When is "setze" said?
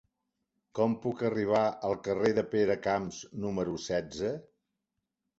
3.85-4.33